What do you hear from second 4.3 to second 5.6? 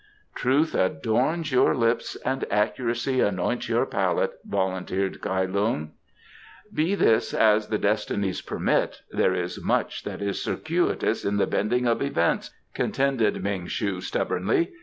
volunteered Kai